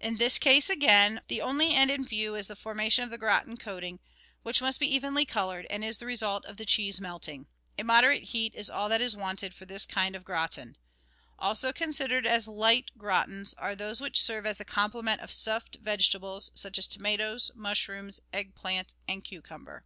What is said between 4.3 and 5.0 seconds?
which must be